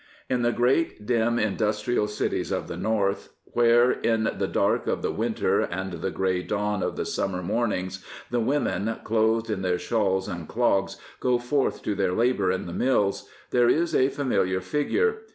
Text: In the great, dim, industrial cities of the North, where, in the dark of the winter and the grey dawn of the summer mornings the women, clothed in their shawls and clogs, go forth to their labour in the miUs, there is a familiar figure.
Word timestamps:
In 0.31 0.41
the 0.41 0.51
great, 0.51 1.05
dim, 1.05 1.37
industrial 1.37 2.07
cities 2.07 2.51
of 2.51 2.67
the 2.67 2.75
North, 2.75 3.35
where, 3.43 3.91
in 3.91 4.23
the 4.39 4.47
dark 4.47 4.87
of 4.87 5.03
the 5.03 5.11
winter 5.11 5.59
and 5.59 5.93
the 5.93 6.09
grey 6.09 6.41
dawn 6.41 6.81
of 6.81 6.95
the 6.95 7.05
summer 7.05 7.43
mornings 7.43 8.03
the 8.31 8.39
women, 8.39 8.95
clothed 9.03 9.51
in 9.51 9.61
their 9.61 9.77
shawls 9.77 10.27
and 10.27 10.47
clogs, 10.47 10.97
go 11.19 11.37
forth 11.37 11.83
to 11.83 11.93
their 11.93 12.13
labour 12.13 12.51
in 12.51 12.65
the 12.65 12.73
miUs, 12.73 13.27
there 13.51 13.69
is 13.69 13.93
a 13.93 14.09
familiar 14.09 14.59
figure. 14.59 15.17